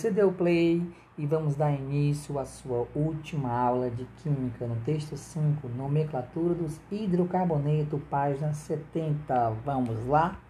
Você 0.00 0.10
deu 0.10 0.32
play 0.32 0.82
e 1.18 1.26
vamos 1.26 1.56
dar 1.56 1.70
início 1.70 2.38
à 2.38 2.46
sua 2.46 2.88
última 2.94 3.52
aula 3.52 3.90
de 3.90 4.06
Química 4.22 4.66
no 4.66 4.76
texto 4.76 5.14
5, 5.14 5.68
Nomenclatura 5.68 6.54
dos 6.54 6.80
hidrocarbonetos, 6.90 8.00
página 8.08 8.54
70. 8.54 9.50
Vamos 9.62 10.06
lá? 10.06 10.40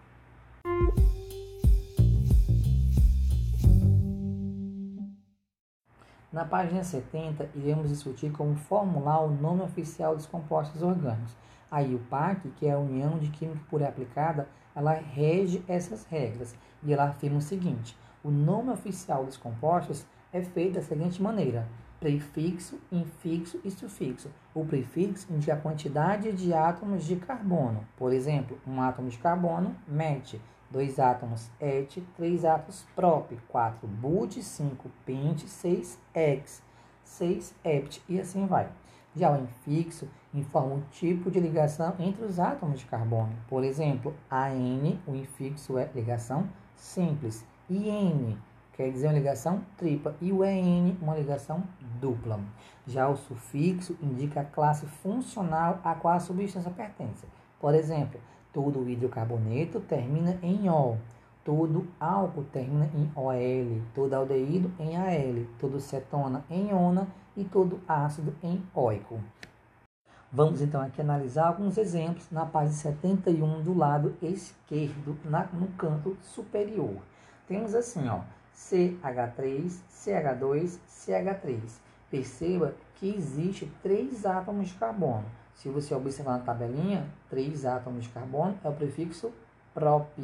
Na 6.31 6.45
página 6.45 6.81
70, 6.81 7.49
iremos 7.53 7.89
discutir 7.89 8.31
como 8.31 8.55
formular 8.55 9.19
o 9.19 9.31
nome 9.31 9.63
oficial 9.63 10.15
dos 10.15 10.25
compostos 10.25 10.81
orgânicos. 10.81 11.35
Aí 11.69 11.93
o 11.93 11.99
PAC, 11.99 12.49
que 12.51 12.67
é 12.67 12.71
a 12.71 12.79
União 12.79 13.19
de 13.19 13.29
Química 13.29 13.59
Pura 13.69 13.89
Aplicada, 13.89 14.47
ela 14.73 14.93
rege 14.93 15.61
essas 15.67 16.05
regras 16.05 16.55
e 16.81 16.93
ela 16.93 17.09
afirma 17.09 17.39
o 17.39 17.41
seguinte: 17.41 17.97
o 18.23 18.29
nome 18.29 18.69
oficial 18.69 19.25
dos 19.25 19.37
compostos 19.37 20.05
é 20.31 20.41
feito 20.41 20.75
da 20.75 20.81
seguinte 20.81 21.21
maneira: 21.21 21.67
prefixo, 21.99 22.79
infixo 22.91 23.59
e 23.63 23.71
sufixo. 23.71 24.29
O 24.53 24.65
prefixo 24.65 25.27
indica 25.31 25.53
a 25.53 25.57
quantidade 25.57 26.31
de 26.31 26.53
átomos 26.53 27.05
de 27.05 27.15
carbono. 27.15 27.85
Por 27.97 28.13
exemplo, 28.13 28.59
um 28.65 28.81
átomo 28.81 29.09
de 29.09 29.17
carbono, 29.17 29.75
met, 29.87 30.39
dois 30.69 30.99
átomos 30.99 31.49
et, 31.59 32.01
três 32.15 32.45
átomos 32.45 32.85
prop, 32.95 33.37
quatro 33.47 33.87
but, 33.87 34.41
cinco 34.41 34.89
pent, 35.05 35.47
seis 35.47 35.99
ex, 36.15 36.63
seis 37.03 37.53
ept 37.63 38.01
e 38.07 38.19
assim 38.19 38.45
vai. 38.45 38.69
Já 39.13 39.31
o 39.31 39.43
infixo 39.43 40.07
informa 40.33 40.75
o 40.75 40.83
tipo 40.91 41.29
de 41.29 41.39
ligação 41.39 41.93
entre 41.99 42.23
os 42.23 42.39
átomos 42.39 42.79
de 42.79 42.85
carbono. 42.85 43.33
Por 43.49 43.63
exemplo, 43.63 44.15
AN, 44.29 44.97
o 45.05 45.13
infixo 45.13 45.77
é 45.77 45.89
ligação 45.93 46.47
simples. 46.77 47.45
IN 47.75 48.37
quer 48.73 48.91
dizer 48.91 49.07
uma 49.07 49.13
ligação 49.13 49.61
tripla 49.77 50.15
e 50.19 50.31
o 50.31 50.43
EN 50.43 50.97
uma 51.01 51.15
ligação 51.15 51.63
dupla. 51.99 52.39
Já 52.87 53.07
o 53.07 53.15
sufixo 53.15 53.97
indica 54.01 54.41
a 54.41 54.45
classe 54.45 54.85
funcional 54.85 55.79
a 55.83 55.93
qual 55.95 56.15
a 56.15 56.19
substância 56.19 56.71
pertence. 56.71 57.25
Por 57.59 57.75
exemplo, 57.75 58.19
todo 58.51 58.89
hidrocarboneto 58.89 59.79
termina 59.79 60.37
em 60.41 60.69
O, 60.69 60.97
todo 61.43 61.87
álcool 61.99 62.43
termina 62.51 62.89
em 62.93 63.11
OL, 63.15 63.81
todo 63.93 64.13
aldeído 64.13 64.71
em 64.79 64.97
AL, 64.97 65.45
todo 65.59 65.79
cetona 65.79 66.43
em 66.49 66.73
ONA 66.73 67.07
e 67.37 67.43
todo 67.43 67.79
ácido 67.87 68.33
em 68.43 68.63
OICO. 68.73 69.19
Vamos 70.33 70.61
então 70.61 70.79
aqui 70.79 71.01
analisar 71.01 71.47
alguns 71.47 71.77
exemplos 71.77 72.25
na 72.31 72.45
página 72.45 72.71
71 72.71 73.63
do 73.63 73.77
lado 73.77 74.15
esquerdo, 74.21 75.17
na, 75.25 75.43
no 75.51 75.67
canto 75.73 76.17
superior. 76.21 76.95
Temos 77.49 77.75
assim, 77.75 78.07
ó, 78.07 78.21
CH3, 78.55 79.69
CH2, 79.91 80.79
CH3. 80.87 81.59
Perceba 82.09 82.73
que 82.95 83.13
existe 83.13 83.69
três 83.83 84.25
átomos 84.25 84.69
de 84.69 84.75
carbono. 84.75 85.25
Se 85.53 85.67
você 85.67 85.93
observar 85.93 86.37
na 86.37 86.45
tabelinha, 86.45 87.05
três 87.29 87.65
átomos 87.65 88.05
de 88.05 88.09
carbono 88.09 88.57
é 88.63 88.69
o 88.69 88.73
prefixo 88.73 89.33
prop. 89.73 90.17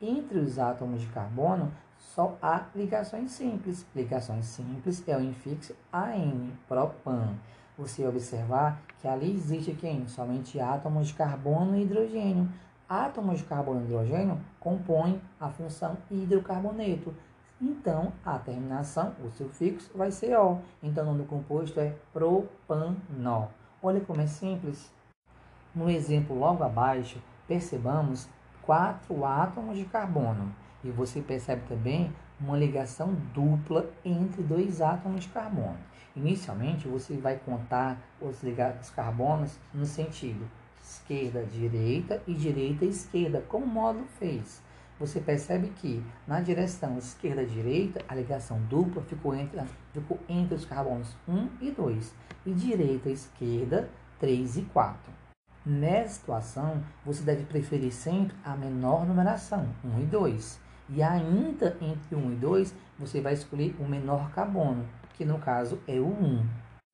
Entre 0.00 0.38
os 0.38 0.56
átomos 0.56 1.00
de 1.00 1.08
carbono, 1.08 1.72
só 1.98 2.38
há 2.40 2.66
ligações 2.76 3.32
simples. 3.32 3.84
Ligações 3.92 4.46
simples 4.46 5.02
é 5.08 5.16
o 5.16 5.20
infixo 5.20 5.74
AN, 5.92 6.50
propan. 6.68 7.34
Você 7.78 8.06
observar 8.06 8.80
que 9.00 9.06
ali 9.06 9.34
existe 9.34 9.72
quem? 9.72 10.08
Somente 10.08 10.58
átomos 10.58 11.08
de 11.08 11.14
carbono 11.14 11.76
e 11.76 11.82
hidrogênio. 11.82 12.48
Átomos 12.88 13.38
de 13.38 13.44
carbono 13.44 13.80
e 13.80 13.84
hidrogênio 13.84 14.40
compõem 14.58 15.20
a 15.38 15.50
função 15.50 15.98
hidrocarboneto. 16.10 17.14
Então, 17.60 18.12
a 18.24 18.38
terminação, 18.38 19.14
o 19.22 19.30
sufixo, 19.30 19.90
vai 19.94 20.10
ser 20.10 20.38
O. 20.38 20.58
Então, 20.82 21.04
o 21.04 21.06
nome 21.08 21.22
do 21.22 21.28
composto 21.28 21.78
é 21.78 21.94
propanol. 22.12 23.50
Olha 23.82 24.00
como 24.00 24.22
é 24.22 24.26
simples. 24.26 24.90
No 25.74 25.90
exemplo 25.90 26.38
logo 26.38 26.64
abaixo, 26.64 27.22
percebamos 27.46 28.26
quatro 28.62 29.22
átomos 29.24 29.76
de 29.76 29.84
carbono. 29.84 30.50
E 30.86 30.90
você 30.92 31.20
percebe 31.20 31.62
também 31.68 32.12
uma 32.40 32.56
ligação 32.56 33.12
dupla 33.34 33.90
entre 34.04 34.40
dois 34.40 34.80
átomos 34.80 35.24
de 35.24 35.28
carbono. 35.30 35.76
Inicialmente, 36.14 36.86
você 36.86 37.16
vai 37.16 37.36
contar 37.36 37.98
os, 38.20 38.40
os 38.80 38.90
carbonos 38.90 39.58
no 39.74 39.84
sentido 39.84 40.48
esquerda-direita 40.80 42.22
e 42.24 42.32
direita-esquerda, 42.32 43.42
como 43.48 43.66
o 43.66 43.68
módulo 43.68 44.06
fez. 44.20 44.62
Você 45.00 45.18
percebe 45.18 45.72
que 45.74 46.00
na 46.24 46.40
direção 46.40 46.96
esquerda-direita, 46.96 48.04
a 48.08 48.14
ligação 48.14 48.60
dupla 48.70 49.02
ficou 49.02 49.34
entre, 49.34 49.60
ficou 49.92 50.20
entre 50.28 50.54
os 50.54 50.64
carbonos 50.64 51.16
1 51.26 51.48
e 51.60 51.70
2, 51.72 52.14
e 52.46 52.52
direita-esquerda, 52.52 53.90
3 54.20 54.58
e 54.58 54.62
4. 54.62 55.12
Nessa 55.66 56.14
situação, 56.14 56.80
você 57.04 57.24
deve 57.24 57.42
preferir 57.42 57.92
sempre 57.92 58.36
a 58.44 58.56
menor 58.56 59.04
numeração, 59.04 59.68
1 59.84 60.02
e 60.02 60.06
2. 60.06 60.65
E 60.88 61.02
ainda 61.02 61.76
entre 61.80 62.14
1 62.14 62.32
e 62.32 62.36
2, 62.36 62.74
você 62.98 63.20
vai 63.20 63.32
escolher 63.32 63.74
o 63.80 63.84
menor 63.84 64.30
carbono, 64.30 64.86
que 65.14 65.24
no 65.24 65.38
caso 65.38 65.80
é 65.86 65.98
o 65.98 66.06
1. 66.06 66.46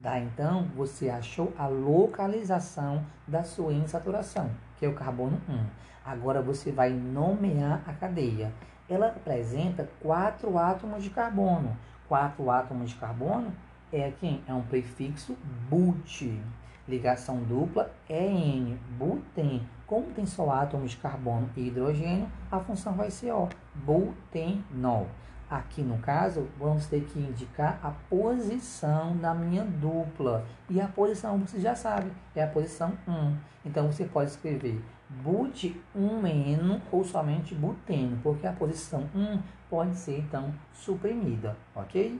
Tá? 0.03 0.19
Então, 0.19 0.65
você 0.75 1.11
achou 1.11 1.53
a 1.57 1.67
localização 1.67 3.05
da 3.27 3.45
sua 3.45 3.73
insaturação, 3.73 4.51
que 4.79 4.85
é 4.85 4.89
o 4.89 4.95
carbono 4.95 5.41
1. 5.49 5.65
Agora 6.05 6.43
você 6.43 6.73
vai 6.73 6.91
nomear 6.91 7.83
a 7.87 7.93
cadeia. 7.93 8.53
Ela 8.89 9.09
apresenta 9.09 9.89
quatro 10.01 10.59
átomos 10.59 11.05
de 11.05 11.11
carbono. 11.11 11.77
Quatro 12.09 12.51
átomos 12.51 12.91
de 12.91 12.97
carbono 12.97 13.53
é 13.93 14.11
quem? 14.11 14.43
É 14.49 14.53
um 14.53 14.63
prefixo 14.63 15.37
but. 15.71 16.41
Ligação 16.89 17.37
dupla 17.45 17.93
EN, 18.09 18.77
buten. 18.99 19.63
Como 19.87 20.07
tem 20.07 20.27
só 20.27 20.51
átomos 20.51 20.93
de 20.93 20.97
carbono 20.97 21.49
e 21.57 21.69
hidrogênio, 21.69 22.27
a 22.51 22.59
função 22.59 22.95
vai 22.95 23.11
ser 23.11 23.31
O, 23.31 23.49
butenol. 23.75 25.09
Aqui 25.51 25.83
no 25.83 25.99
caso, 25.99 26.49
vamos 26.59 26.87
ter 26.87 27.05
que 27.05 27.19
indicar 27.19 27.79
a 27.83 27.91
posição 28.09 29.15
da 29.19 29.35
minha 29.35 29.65
dupla. 29.65 30.47
E 30.71 30.81
a 30.81 30.89
posição, 30.89 31.39
você 31.39 31.61
já 31.61 31.75
sabe, 31.75 32.11
é 32.35 32.43
a 32.43 32.47
posição 32.47 32.93
1. 33.07 33.37
Então, 33.67 33.93
você 33.93 34.07
pode 34.07 34.31
escrever 34.31 34.83
but-1-eno 35.23 36.81
ou 36.91 37.05
somente 37.05 37.55
buteno, 37.55 38.19
porque 38.23 38.47
a 38.47 38.53
posição 38.53 39.07
1 39.15 39.39
pode 39.69 39.95
ser, 39.95 40.21
então, 40.21 40.55
suprimida, 40.73 41.55
ok? 41.75 42.19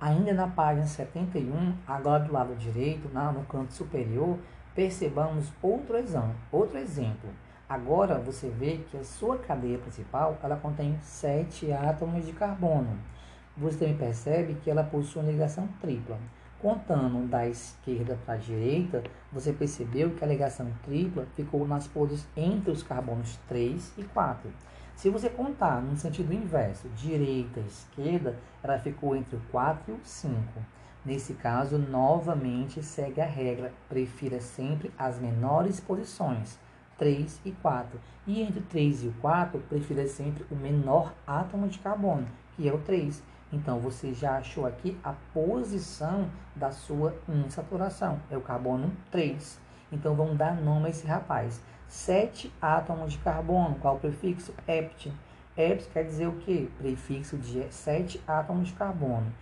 Ainda 0.00 0.32
na 0.32 0.48
página 0.48 0.86
71, 0.86 1.74
agora 1.86 2.24
do 2.24 2.32
lado 2.32 2.56
direito, 2.56 3.08
no 3.08 3.44
canto 3.44 3.72
superior, 3.72 4.36
Percebamos 4.74 5.52
outro 5.60 5.96
exemplo, 5.96 6.34
outro 6.52 6.78
exemplo. 6.78 7.28
Agora 7.68 8.18
você 8.18 8.48
vê 8.48 8.78
que 8.90 8.96
a 8.96 9.04
sua 9.04 9.38
cadeia 9.38 9.78
principal 9.78 10.38
ela 10.42 10.56
contém 10.56 10.98
sete 11.02 11.72
átomos 11.72 12.24
de 12.24 12.32
carbono. 12.32 12.98
Você 13.56 13.78
também 13.78 13.96
percebe 13.96 14.54
que 14.54 14.70
ela 14.70 14.84
possui 14.84 15.22
uma 15.22 15.30
ligação 15.30 15.68
tripla. 15.80 16.18
Contando 16.60 17.26
da 17.28 17.48
esquerda 17.48 18.18
para 18.24 18.34
a 18.34 18.38
direita, 18.38 19.02
você 19.32 19.52
percebeu 19.52 20.10
que 20.10 20.22
a 20.22 20.26
ligação 20.26 20.70
tripla 20.84 21.26
ficou 21.34 21.66
nas 21.66 21.86
posições 21.86 22.28
entre 22.36 22.70
os 22.70 22.82
carbonos 22.82 23.38
3 23.48 23.94
e 23.98 24.04
4. 24.04 24.50
Se 24.94 25.08
você 25.08 25.30
contar 25.30 25.80
no 25.80 25.96
sentido 25.96 26.32
inverso, 26.32 26.88
direita 26.90 27.60
e 27.60 27.66
esquerda, 27.66 28.36
ela 28.62 28.78
ficou 28.78 29.16
entre 29.16 29.36
o 29.36 29.40
4 29.50 29.92
e 29.92 29.92
o 29.92 30.00
5. 30.04 30.36
Nesse 31.02 31.32
caso, 31.32 31.78
novamente 31.78 32.82
segue 32.82 33.22
a 33.22 33.26
regra, 33.26 33.72
prefira 33.88 34.38
sempre 34.38 34.92
as 34.98 35.18
menores 35.18 35.80
posições, 35.80 36.58
3 36.98 37.40
e 37.42 37.52
4. 37.52 37.98
E 38.26 38.42
entre 38.42 38.60
3 38.60 39.04
e 39.04 39.08
o 39.08 39.12
4, 39.14 39.58
prefira 39.60 40.06
sempre 40.06 40.44
o 40.50 40.54
menor 40.54 41.14
átomo 41.26 41.68
de 41.68 41.78
carbono, 41.78 42.28
que 42.54 42.68
é 42.68 42.72
o 42.72 42.78
3. 42.78 43.22
Então, 43.50 43.80
você 43.80 44.12
já 44.12 44.36
achou 44.36 44.66
aqui 44.66 44.96
a 45.02 45.14
posição 45.32 46.28
da 46.54 46.70
sua 46.70 47.14
insaturação, 47.26 48.20
é 48.30 48.36
o 48.36 48.42
carbono 48.42 48.92
3. 49.10 49.58
Então, 49.90 50.14
vamos 50.14 50.36
dar 50.36 50.54
nome 50.54 50.88
a 50.88 50.90
esse 50.90 51.06
rapaz. 51.06 51.62
7 51.88 52.52
átomos 52.60 53.14
de 53.14 53.18
carbono, 53.18 53.76
qual 53.76 53.96
o 53.96 54.00
prefixo? 54.00 54.54
Ept. 54.68 55.10
Ept 55.56 55.88
quer 55.88 56.04
dizer 56.04 56.28
o 56.28 56.36
quê? 56.36 56.68
Prefixo 56.76 57.38
de 57.38 57.72
7 57.72 58.22
átomos 58.28 58.68
de 58.68 58.74
carbono 58.74 59.32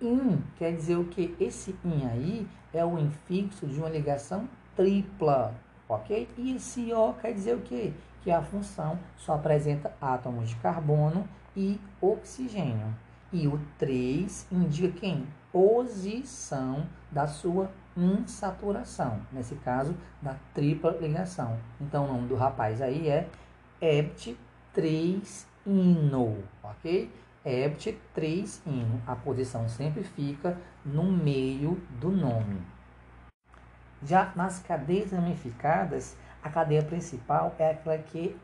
in 0.00 0.42
quer 0.56 0.72
dizer 0.72 0.96
o 0.96 1.04
que? 1.04 1.34
Esse 1.40 1.74
in 1.84 2.06
aí 2.06 2.48
é 2.72 2.84
o 2.84 2.98
infixo 2.98 3.66
de 3.66 3.78
uma 3.78 3.88
ligação 3.88 4.48
tripla, 4.76 5.54
ok? 5.88 6.28
E 6.36 6.56
esse 6.56 6.92
O 6.92 7.14
quer 7.14 7.32
dizer 7.32 7.56
o 7.56 7.60
que? 7.60 7.92
Que 8.22 8.30
a 8.30 8.42
função 8.42 8.98
só 9.16 9.34
apresenta 9.34 9.94
átomos 10.00 10.50
de 10.50 10.56
carbono 10.56 11.28
e 11.56 11.80
oxigênio. 12.00 12.94
E 13.32 13.46
o 13.46 13.60
3 13.78 14.46
indica 14.50 15.00
quem? 15.00 15.26
posição 15.52 16.86
da 17.10 17.26
sua 17.26 17.70
insaturação, 17.96 19.20
nesse 19.32 19.56
caso 19.56 19.96
da 20.22 20.36
tripla 20.54 20.96
ligação. 21.00 21.58
Então 21.80 22.04
o 22.04 22.12
nome 22.12 22.28
do 22.28 22.36
rapaz 22.36 22.80
aí 22.80 23.08
é 23.08 23.28
Ept 23.80 24.36
3 24.72 25.46
ino, 25.66 26.38
ok? 26.62 27.10
Ept 27.44 27.98
3 28.14 28.62
ino. 28.66 29.00
A 29.06 29.16
posição 29.16 29.66
sempre 29.68 30.04
fica 30.04 30.58
no 30.84 31.04
meio 31.04 31.80
do 31.98 32.10
nome. 32.10 32.60
Já 34.02 34.32
nas 34.36 34.58
cadeias 34.58 35.12
ramificadas, 35.12 36.16
a 36.42 36.50
cadeia 36.50 36.82
principal 36.82 37.54
é 37.58 37.70
aquela 37.70 37.98
que 37.98 38.36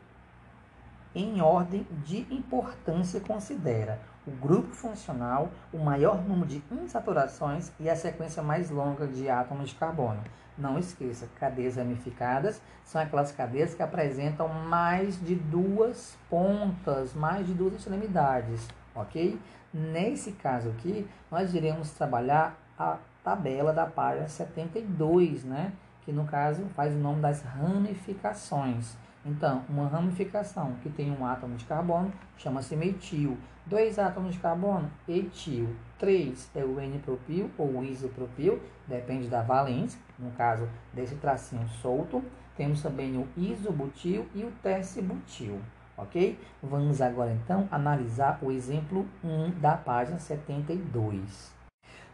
em 1.13 1.41
ordem 1.41 1.85
de 2.03 2.27
importância 2.33 3.19
considera 3.19 3.99
o 4.25 4.31
grupo 4.31 4.73
funcional, 4.73 5.49
o 5.71 5.77
maior 5.77 6.21
número 6.21 6.47
de 6.47 6.61
insaturações 6.69 7.71
e 7.79 7.89
a 7.89 7.95
sequência 7.95 8.43
mais 8.43 8.69
longa 8.69 9.07
de 9.07 9.29
átomos 9.29 9.69
de 9.69 9.75
carbono. 9.75 10.21
Não 10.57 10.77
esqueça, 10.77 11.29
cadeias 11.39 11.75
ramificadas 11.75 12.61
são 12.83 12.99
aquelas 12.99 13.31
cadeias 13.31 13.73
que 13.73 13.83
apresentam 13.83 14.49
mais 14.49 15.19
de 15.23 15.35
duas 15.35 16.17
pontas, 16.29 17.13
mais 17.13 17.45
de 17.45 17.53
duas 17.53 17.75
extremidades, 17.75 18.67
ok? 18.97 19.39
Nesse 19.73 20.31
caso 20.33 20.69
aqui, 20.69 21.07
nós 21.29 21.53
iremos 21.53 21.91
trabalhar 21.91 22.57
a 22.77 22.97
tabela 23.23 23.73
da 23.73 23.85
página 23.85 24.27
72, 24.27 25.43
né? 25.43 25.73
Que 26.03 26.11
no 26.11 26.25
caso 26.25 26.65
faz 26.75 26.93
o 26.93 26.97
nome 26.97 27.21
das 27.21 27.41
ramificações. 27.41 28.95
Então, 29.25 29.63
uma 29.67 29.87
ramificação 29.87 30.75
que 30.81 30.89
tem 30.89 31.11
um 31.11 31.25
átomo 31.25 31.57
de 31.57 31.65
carbono 31.65 32.13
chama-se 32.37 32.75
metil. 32.77 33.37
Dois 33.65 33.99
átomos 33.99 34.35
de 34.35 34.39
carbono, 34.39 34.89
etil. 35.05 35.75
Três 35.99 36.49
é 36.55 36.63
o 36.63 36.79
N-propil 36.79 37.51
ou 37.57 37.83
isopropil, 37.83 38.61
depende 38.87 39.27
da 39.27 39.41
valência, 39.41 39.99
no 40.17 40.31
caso 40.31 40.69
desse 40.93 41.15
tracinho 41.15 41.67
solto. 41.81 42.23
Temos 42.55 42.81
também 42.81 43.17
o 43.17 43.27
isobutil 43.35 44.25
e 44.33 44.45
o 44.45 44.51
tercibutil, 44.63 45.59
ok? 45.97 46.39
Vamos 46.61 47.01
agora 47.01 47.31
então 47.31 47.67
analisar 47.71 48.39
o 48.41 48.51
exemplo 48.51 49.05
1 49.23 49.59
da 49.59 49.75
página 49.75 50.19
72. 50.19 51.51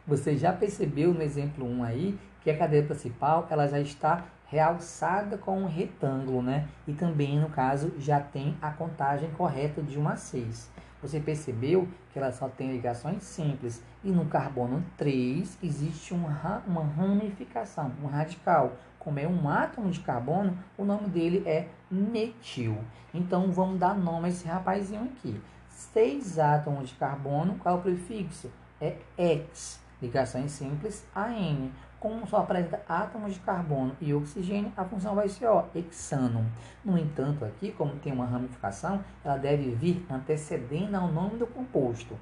Você 0.07 0.38
já 0.38 0.51
percebeu 0.51 1.13
no 1.13 1.21
exemplo 1.21 1.65
1 1.65 1.83
aí 1.83 2.19
que 2.41 2.50
a 2.50 2.57
cadeia 2.57 2.83
principal 2.83 3.47
ela 3.50 3.68
já 3.68 3.80
está 3.80 4.25
realçada 4.47 5.38
com 5.38 5.59
um 5.59 5.65
retângulo, 5.65 6.41
né? 6.41 6.68
E 6.88 6.94
também, 6.94 7.39
no 7.39 7.50
caso, 7.50 7.91
já 7.97 8.19
tem 8.19 8.56
a 8.62 8.69
contagem 8.69 9.31
correta 9.31 9.81
de 9.81 9.97
1 9.97 10.07
a 10.07 10.15
6. 10.15 10.71
Você 11.01 11.19
percebeu 11.19 11.88
que 12.12 12.19
ela 12.19 12.31
só 12.31 12.47
tem 12.47 12.71
ligações 12.71 13.24
simples. 13.24 13.83
E 14.03 14.09
no 14.09 14.25
carbono 14.25 14.83
3 14.95 15.57
existe 15.62 16.13
uma, 16.13 16.63
uma 16.68 16.83
ramificação, 16.83 17.91
um 18.01 18.07
radical. 18.07 18.74
Como 19.03 19.19
é 19.19 19.27
um 19.27 19.50
átomo 19.50 19.89
de 19.89 20.00
carbono, 20.00 20.57
o 20.77 20.85
nome 20.85 21.09
dele 21.09 21.44
é 21.45 21.67
metil. 21.91 22.77
Então 23.13 23.51
vamos 23.51 23.79
dar 23.79 23.95
nome 23.95 24.25
a 24.25 24.29
esse 24.29 24.47
rapazinho 24.47 25.03
aqui. 25.03 25.41
Seis 25.67 26.39
átomos 26.39 26.89
de 26.89 26.95
carbono, 26.95 27.55
qual 27.55 27.75
é 27.75 27.79
o 27.79 27.81
prefixo? 27.81 28.50
É 28.79 28.95
X. 29.17 29.81
Ligações 30.01 30.51
simples, 30.51 31.05
AN. 31.15 31.69
Como 32.00 32.25
só 32.27 32.38
apresenta 32.38 32.81
átomos 32.88 33.33
de 33.33 33.39
carbono 33.39 33.95
e 34.01 34.13
oxigênio, 34.13 34.71
a 34.75 34.83
função 34.83 35.15
vai 35.15 35.29
ser 35.29 35.47
ó, 35.47 35.65
hexano. 35.73 36.45
No 36.83 36.97
entanto, 36.97 37.45
aqui, 37.45 37.71
como 37.71 37.95
tem 37.95 38.11
uma 38.11 38.25
ramificação, 38.25 39.01
ela 39.23 39.38
deve 39.38 39.71
vir 39.71 40.06
antecedendo 40.09 40.97
ao 40.97 41.07
nome 41.07 41.38
do 41.38 41.47
composto, 41.47 42.19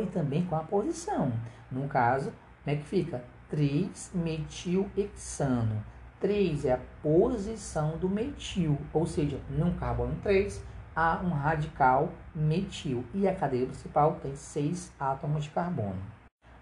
e 0.00 0.06
também 0.06 0.46
com 0.46 0.56
a 0.56 0.60
posição. 0.60 1.30
No 1.70 1.86
caso, 1.88 2.32
como 2.62 2.76
é 2.76 2.78
que 2.78 2.84
fica? 2.84 3.22
3-metilhexano. 3.52 5.82
3 6.24 6.64
é 6.64 6.72
a 6.72 6.80
posição 7.02 7.98
do 7.98 8.08
metil, 8.08 8.78
ou 8.94 9.06
seja, 9.06 9.38
no 9.50 9.74
carbono 9.74 10.16
3 10.22 10.64
há 10.96 11.20
um 11.22 11.28
radical 11.28 12.14
metil 12.34 13.04
e 13.12 13.28
a 13.28 13.34
cadeia 13.34 13.66
principal 13.66 14.18
tem 14.22 14.34
6 14.34 14.90
átomos 14.98 15.44
de 15.44 15.50
carbono. 15.50 16.00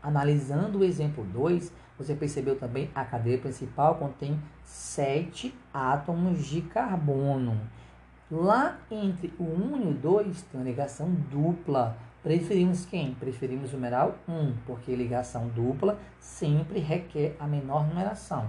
Analisando 0.02 0.80
o 0.80 0.84
exemplo 0.84 1.22
2, 1.26 1.72
você 1.96 2.12
percebeu 2.12 2.58
também 2.58 2.90
a 2.92 3.04
cadeia 3.04 3.38
principal 3.38 3.94
contém 3.94 4.36
sete 4.64 5.54
átomos 5.72 6.44
de 6.44 6.62
carbono. 6.62 7.56
Lá 8.28 8.80
entre 8.90 9.32
o 9.38 9.44
1 9.44 9.80
e 9.80 9.86
o 9.90 9.94
2 9.94 10.42
tem 10.42 10.60
uma 10.60 10.68
ligação 10.68 11.08
dupla. 11.30 11.96
Preferimos 12.20 12.84
quem? 12.84 13.14
Preferimos 13.14 13.70
o 13.70 13.76
numeral 13.76 14.16
1, 14.28 14.54
porque 14.66 14.96
ligação 14.96 15.46
dupla 15.50 16.00
sempre 16.18 16.80
requer 16.80 17.36
a 17.38 17.46
menor 17.46 17.86
numeração. 17.86 18.48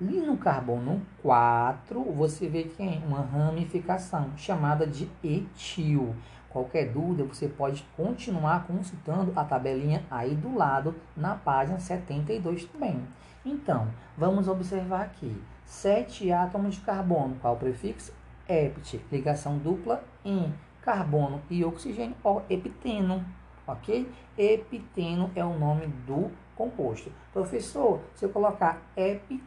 E 0.00 0.04
no 0.04 0.36
carbono 0.36 1.02
4, 1.22 2.00
você 2.12 2.48
vê 2.48 2.62
quem? 2.62 3.02
Uma 3.04 3.20
ramificação 3.20 4.30
chamada 4.36 4.86
de 4.86 5.10
etil. 5.24 6.14
Qualquer 6.48 6.92
dúvida, 6.92 7.24
você 7.24 7.48
pode 7.48 7.84
continuar 7.96 8.64
consultando 8.64 9.32
a 9.34 9.44
tabelinha 9.44 10.04
aí 10.08 10.36
do 10.36 10.54
lado 10.54 10.94
na 11.16 11.34
página 11.34 11.80
72 11.80 12.66
também. 12.66 13.02
Então, 13.44 13.88
vamos 14.16 14.46
observar 14.46 15.02
aqui. 15.02 15.36
Sete 15.64 16.30
átomos 16.30 16.76
de 16.76 16.80
carbono. 16.82 17.36
Qual 17.40 17.54
o 17.54 17.58
prefixo? 17.58 18.12
Ept. 18.48 19.04
Ligação 19.10 19.58
dupla 19.58 20.04
em 20.24 20.54
carbono 20.80 21.42
e 21.50 21.64
oxigênio, 21.64 22.14
ou 22.22 22.44
epiteno. 22.48 23.24
Ok? 23.66 24.08
Epiteno 24.38 25.28
é 25.34 25.44
o 25.44 25.58
nome 25.58 25.88
do 26.06 26.30
composto. 26.54 27.10
Professor, 27.32 28.00
se 28.14 28.24
eu 28.24 28.30
colocar 28.30 28.80
ep 28.96 29.42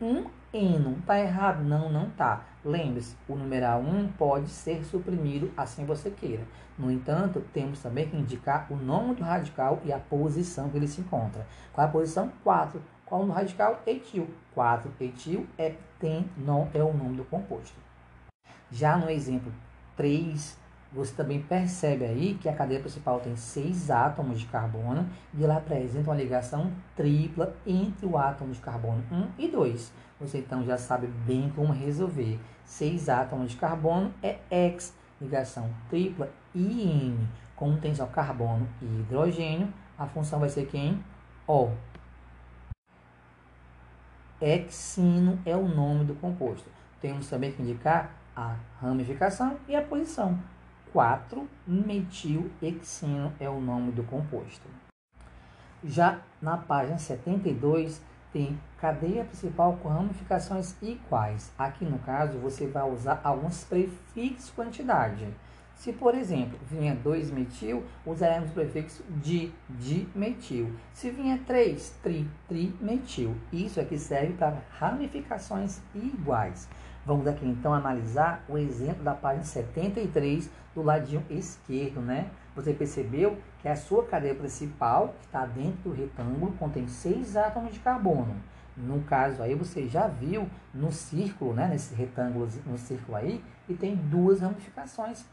um 0.00 0.26
eno. 0.52 0.96
Tá 1.06 1.18
errado? 1.18 1.62
Não, 1.62 1.90
não 1.90 2.10
tá. 2.10 2.44
Lembre-se, 2.64 3.16
o 3.28 3.34
numeral 3.34 3.80
1 3.80 4.12
pode 4.12 4.48
ser 4.48 4.84
suprimido 4.84 5.52
assim 5.56 5.84
você 5.84 6.10
queira. 6.10 6.44
No 6.78 6.90
entanto, 6.90 7.40
temos 7.52 7.80
também 7.80 8.08
que 8.08 8.16
indicar 8.16 8.66
o 8.70 8.76
nome 8.76 9.14
do 9.14 9.22
radical 9.22 9.80
e 9.84 9.92
a 9.92 9.98
posição 9.98 10.68
que 10.68 10.76
ele 10.76 10.88
se 10.88 11.00
encontra. 11.00 11.46
Qual 11.72 11.86
é 11.86 11.88
a 11.88 11.92
posição? 11.92 12.32
4. 12.42 12.82
Qual 13.04 13.22
é 13.22 13.24
o 13.24 13.30
radical? 13.30 13.82
Etil. 13.86 14.28
4. 14.54 14.90
Etil 15.00 15.46
é 15.58 15.74
tem, 15.98 16.28
não 16.36 16.68
é 16.74 16.82
o 16.82 16.92
nome 16.92 17.16
do 17.16 17.24
composto. 17.24 17.76
Já 18.70 18.96
no 18.96 19.08
exemplo 19.08 19.52
3, 19.96 20.58
você 20.94 21.12
também 21.12 21.42
percebe 21.42 22.04
aí 22.04 22.38
que 22.40 22.48
a 22.48 22.54
cadeia 22.54 22.78
principal 22.78 23.18
tem 23.18 23.34
seis 23.34 23.90
átomos 23.90 24.38
de 24.38 24.46
carbono 24.46 25.08
e 25.36 25.42
ela 25.42 25.56
apresenta 25.56 26.08
uma 26.08 26.16
ligação 26.16 26.70
tripla 26.94 27.52
entre 27.66 28.06
o 28.06 28.16
átomo 28.16 28.52
de 28.52 28.60
carbono 28.60 29.02
1 29.10 29.28
e 29.36 29.48
2. 29.48 29.92
Você 30.20 30.38
então 30.38 30.64
já 30.64 30.78
sabe 30.78 31.08
bem 31.08 31.52
como 31.56 31.72
resolver. 31.72 32.38
Seis 32.64 33.08
átomos 33.08 33.50
de 33.50 33.56
carbono 33.56 34.14
é 34.22 34.38
X, 34.48 34.94
ligação 35.20 35.68
tripla 35.90 36.30
IN. 36.54 37.26
Como 37.56 37.76
tem 37.78 37.92
só 37.92 38.06
carbono 38.06 38.68
e 38.80 38.84
hidrogênio, 38.84 39.72
a 39.98 40.06
função 40.06 40.38
vai 40.38 40.48
ser 40.48 40.66
quem? 40.66 41.02
O. 41.48 41.70
Exino 44.40 45.40
é 45.44 45.56
o 45.56 45.66
nome 45.66 46.04
do 46.04 46.14
composto. 46.14 46.70
Temos 47.00 47.28
também 47.28 47.50
que 47.50 47.62
indicar 47.62 48.14
a 48.36 48.54
ramificação 48.80 49.56
e 49.66 49.74
a 49.74 49.82
posição. 49.82 50.38
4-metilhexino 50.94 53.32
é 53.40 53.50
o 53.50 53.60
nome 53.60 53.90
do 53.90 54.04
composto. 54.04 54.68
Já 55.82 56.20
na 56.40 56.56
página 56.56 56.96
72 56.96 58.00
tem 58.32 58.56
cadeia 58.78 59.24
principal 59.24 59.76
com 59.82 59.88
ramificações 59.88 60.80
iguais. 60.80 61.52
Aqui 61.58 61.84
no 61.84 61.98
caso 61.98 62.38
você 62.38 62.68
vai 62.68 62.88
usar 62.88 63.20
alguns 63.24 63.64
prefixos 63.64 64.50
quantidade. 64.50 65.26
Se, 65.74 65.92
por 65.92 66.14
exemplo, 66.14 66.58
vinha 66.70 66.96
2-metil, 66.96 67.82
usaremos 68.06 68.50
o 68.50 68.54
prefixo 68.54 69.04
di, 69.10 69.52
dimetil. 69.68 70.72
Se 70.92 71.10
vinha 71.10 71.38
3, 71.46 71.98
tri, 72.02 72.28
trimetil. 72.48 73.34
Isso 73.52 73.80
aqui 73.80 73.98
serve 73.98 74.34
para 74.34 74.62
ramificações 74.78 75.80
iguais. 75.94 76.68
Vamos 77.04 77.26
aqui 77.26 77.46
então 77.46 77.74
analisar 77.74 78.42
o 78.48 78.56
exemplo 78.56 79.04
da 79.04 79.14
página 79.14 79.44
73 79.44 80.50
do 80.74 80.82
ladinho 80.82 81.22
esquerdo, 81.28 82.00
né? 82.00 82.30
Você 82.56 82.72
percebeu 82.72 83.36
que 83.60 83.68
a 83.68 83.76
sua 83.76 84.06
cadeia 84.06 84.34
principal, 84.34 85.14
que 85.20 85.26
está 85.26 85.44
dentro 85.44 85.90
do 85.90 85.92
retângulo, 85.92 86.52
contém 86.52 86.88
seis 86.88 87.36
átomos 87.36 87.74
de 87.74 87.80
carbono. 87.80 88.34
No 88.76 89.02
caso 89.02 89.42
aí, 89.42 89.54
você 89.54 89.86
já 89.86 90.06
viu 90.06 90.48
no 90.72 90.90
círculo, 90.90 91.52
né, 91.52 91.68
nesse 91.68 91.94
retângulo, 91.94 92.48
no 92.66 92.78
círculo 92.78 93.16
aí, 93.16 93.44
e 93.68 93.74
tem 93.74 93.94
duas 93.94 94.40
ramificações 94.40 95.24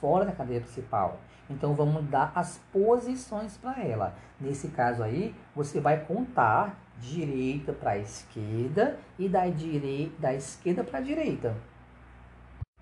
fora 0.00 0.24
da 0.24 0.32
cadeia 0.32 0.60
principal. 0.60 1.20
Então, 1.50 1.74
vamos 1.74 2.04
dar 2.04 2.32
as 2.34 2.58
posições 2.72 3.56
para 3.56 3.82
ela. 3.82 4.14
Nesse 4.40 4.68
caso 4.68 5.02
aí, 5.02 5.34
você 5.54 5.80
vai 5.80 6.04
contar 6.04 6.76
direita 6.98 7.72
para 7.72 7.98
esquerda 7.98 8.98
e 9.18 9.28
da, 9.28 9.48
direita, 9.48 10.14
da 10.18 10.34
esquerda 10.34 10.84
para 10.84 11.00
direita. 11.00 11.54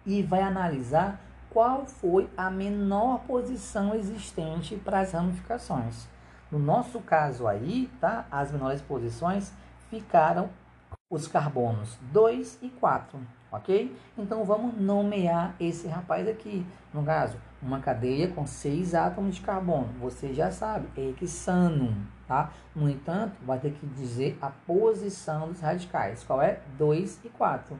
E 0.04 0.22
vai 0.22 0.42
analisar 0.42 1.20
qual 1.50 1.86
foi 1.86 2.28
a 2.36 2.50
menor 2.50 3.20
posição 3.20 3.94
existente 3.94 4.76
para 4.76 5.00
as 5.00 5.12
ramificações. 5.12 6.08
No 6.50 6.58
nosso 6.58 7.00
caso 7.00 7.46
aí, 7.46 7.90
tá? 8.00 8.26
As 8.30 8.52
menores 8.52 8.80
posições 8.80 9.52
ficaram 9.90 10.50
os 11.10 11.26
carbonos 11.26 11.96
2 12.12 12.58
e 12.62 12.68
4, 12.68 13.18
ok? 13.56 13.94
Então 14.16 14.44
vamos 14.44 14.78
nomear 14.78 15.54
esse 15.58 15.88
rapaz 15.88 16.28
aqui. 16.28 16.64
No 16.92 17.02
caso, 17.02 17.36
uma 17.62 17.80
cadeia 17.80 18.28
com 18.28 18.46
seis 18.46 18.94
átomos 18.94 19.36
de 19.36 19.40
carbono. 19.40 19.88
Você 20.00 20.32
já 20.32 20.50
sabe, 20.50 20.88
é 20.96 21.12
hexano, 21.20 21.96
tá? 22.26 22.50
No 22.74 22.88
entanto, 22.88 23.34
vai 23.44 23.58
ter 23.58 23.72
que 23.72 23.86
dizer 23.86 24.38
a 24.40 24.50
posição 24.50 25.48
dos 25.48 25.60
radicais. 25.60 26.22
Qual 26.24 26.40
é? 26.40 26.60
2 26.78 27.20
e 27.24 27.28
4. 27.30 27.78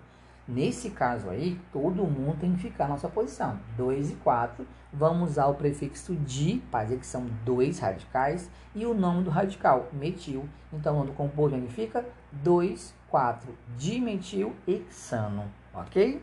Nesse 0.49 0.91
caso 0.91 1.29
aí, 1.29 1.61
todo 1.73 2.05
mundo 2.05 2.39
tem 2.39 2.53
que 2.55 2.63
ficar 2.63 2.89
na 2.89 2.97
sua 2.97 3.11
posição. 3.11 3.59
2 3.77 4.13
e 4.13 4.15
4. 4.15 4.67
Vamos 4.93 5.33
usar 5.33 5.47
o 5.47 5.55
prefixo 5.55 6.15
di, 6.15 6.63
para 6.71 6.85
dizer 6.85 6.99
que 6.99 7.07
são 7.07 7.27
dois 7.45 7.81
radicais, 7.81 8.49
e 8.75 8.87
o 8.87 8.95
nome 8.95 9.25
do 9.25 9.31
radical, 9.31 9.89
metil. 9.93 10.49
Então, 10.73 10.95
o 10.95 10.99
nome 10.99 11.11
do 11.11 11.17
composto 11.17 11.57
onde 11.57 11.67
fica 11.67 12.05
2, 12.33 12.95
4, 13.09 13.53
dimetil 13.77 14.55
hexano, 14.67 15.45
ok? 15.77 16.23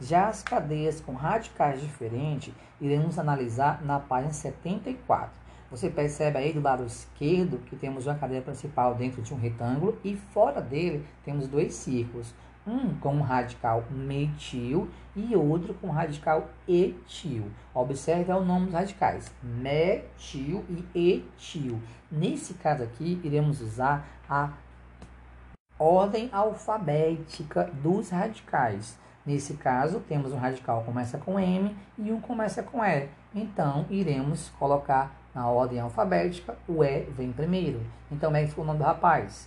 Já 0.00 0.28
as 0.28 0.42
cadeias 0.42 1.00
com 1.00 1.14
radicais 1.14 1.80
diferentes, 1.80 2.52
iremos 2.80 3.18
analisar 3.18 3.82
na 3.84 4.00
página 4.00 4.32
74. 4.32 5.30
Você 5.70 5.88
percebe 5.88 6.38
aí 6.38 6.52
do 6.52 6.60
lado 6.60 6.84
esquerdo 6.84 7.58
que 7.64 7.76
temos 7.76 8.06
uma 8.06 8.14
cadeia 8.14 8.42
principal 8.42 8.94
dentro 8.94 9.22
de 9.22 9.32
um 9.32 9.38
retângulo 9.38 9.98
e 10.04 10.16
fora 10.16 10.60
dele 10.60 11.06
temos 11.24 11.48
dois 11.48 11.74
círculos 11.74 12.34
um 12.66 12.94
com 12.94 13.18
o 13.18 13.22
radical 13.22 13.84
metil 13.90 14.88
e 15.14 15.36
outro 15.36 15.74
com 15.74 15.90
radical 15.90 16.48
etil. 16.66 17.50
Observe 17.74 18.32
o 18.32 18.44
nome 18.44 18.66
dos 18.66 18.74
radicais, 18.74 19.30
metil 19.42 20.64
e 20.94 21.22
etil. 21.22 21.80
Nesse 22.10 22.54
caso 22.54 22.82
aqui, 22.82 23.20
iremos 23.22 23.60
usar 23.60 24.06
a 24.28 24.50
ordem 25.84 26.30
alfabética 26.32 27.70
dos 27.82 28.08
radicais. 28.08 28.98
Nesse 29.26 29.54
caso, 29.54 30.00
temos 30.00 30.32
um 30.32 30.38
radical 30.38 30.80
que 30.80 30.86
começa 30.86 31.18
com 31.18 31.38
M 31.38 31.76
e 31.98 32.10
um 32.10 32.20
começa 32.20 32.62
com 32.62 32.82
E. 32.82 33.08
Então, 33.34 33.84
iremos 33.90 34.48
colocar 34.58 35.14
na 35.34 35.46
ordem 35.46 35.80
alfabética, 35.80 36.56
o 36.66 36.82
E 36.82 37.00
vem 37.00 37.32
primeiro. 37.32 37.82
Então, 38.10 38.30
como 38.30 38.36
é 38.38 38.42
que 38.42 38.48
ficou 38.48 38.64
o 38.64 38.66
nome 38.66 38.78
do 38.78 38.84
rapaz? 38.84 39.46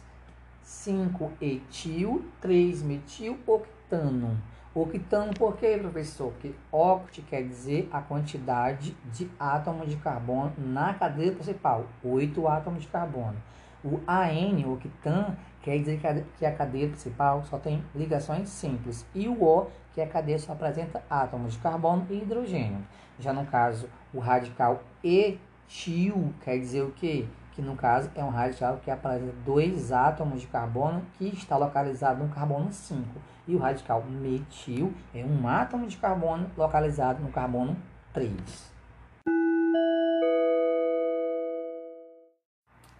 5-etil, 0.63 2.23
3-metil 2.39 3.37
octano. 3.47 4.37
Octano 4.75 5.33
por 5.33 5.57
quê, 5.57 5.75
professor? 5.81 6.31
Porque 6.33 6.53
oct 6.71 7.21
quer 7.23 7.41
dizer 7.41 7.89
a 7.91 7.99
quantidade 7.99 8.95
de 9.11 9.27
átomos 9.39 9.89
de 9.89 9.95
carbono 9.95 10.53
na 10.57 10.93
cadeia 10.93 11.31
principal, 11.31 11.85
8 12.03 12.47
átomos 12.47 12.83
de 12.83 12.87
carbono. 12.89 13.37
O 13.83 13.99
AN, 14.07 14.67
octan, 14.71 15.35
quer 15.67 15.77
dizer 15.79 15.99
que 16.37 16.45
a 16.45 16.51
cadeia 16.53 16.87
principal 16.87 17.43
só 17.43 17.57
tem 17.57 17.83
ligações 17.93 18.47
simples. 18.47 19.05
E 19.13 19.27
o 19.27 19.43
O, 19.43 19.67
que 19.93 19.99
a 19.99 20.07
cadeia 20.07 20.39
só 20.39 20.53
apresenta 20.53 21.03
átomos 21.09 21.53
de 21.53 21.59
carbono 21.59 22.07
e 22.09 22.21
hidrogênio. 22.21 22.79
Já 23.19 23.33
no 23.33 23.45
caso, 23.45 23.89
o 24.13 24.19
radical 24.19 24.81
etil 25.03 26.33
quer 26.41 26.57
dizer 26.57 26.83
o 26.83 26.91
quê? 26.91 27.25
que 27.51 27.61
no 27.61 27.75
caso 27.75 28.09
é 28.13 28.23
um 28.23 28.29
radical 28.29 28.77
que 28.77 28.91
apresenta 28.91 29.33
dois 29.43 29.91
átomos 29.91 30.41
de 30.41 30.47
carbono 30.47 31.01
que 31.17 31.25
está 31.25 31.57
localizado 31.57 32.23
no 32.23 32.29
carbono 32.29 32.71
5. 32.71 33.03
E 33.47 33.55
o 33.55 33.57
radical 33.57 34.03
metil 34.03 34.93
é 35.13 35.25
um 35.25 35.47
átomo 35.47 35.87
de 35.87 35.97
carbono 35.97 36.49
localizado 36.55 37.21
no 37.21 37.29
carbono 37.29 37.75
3. 38.13 38.31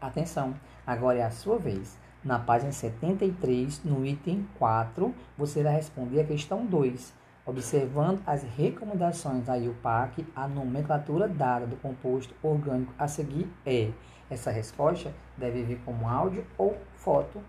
Atenção, 0.02 0.56
agora 0.86 1.20
é 1.20 1.24
a 1.24 1.30
sua 1.30 1.60
vez. 1.60 2.00
Na 2.24 2.40
página 2.40 2.72
73, 2.72 3.84
no 3.84 4.06
item 4.06 4.48
4, 4.58 5.14
você 5.38 5.64
vai 5.64 5.74
responder 5.74 6.22
a 6.22 6.26
questão 6.26 6.66
2. 6.66 7.14
Observando 7.46 8.22
as 8.28 8.44
recomendações 8.44 9.46
da 9.46 9.56
IUPAC, 9.56 10.26
a 10.36 10.48
nomenclatura 10.48 11.28
dada 11.28 11.66
do 11.66 11.78
composto 11.78 12.36
orgânico 12.44 12.94
a 13.00 13.08
seguir 13.08 13.50
é 13.66 13.92
essa 14.30 14.52
resposta 14.52 15.14
deve 15.38 15.64
vir 15.64 15.80
como 15.86 16.10
áudio 16.10 16.46
ou 16.58 16.78
foto 16.96 17.42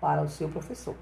para 0.00 0.22
o 0.22 0.28
seu 0.28 0.48
professor. 0.48 0.96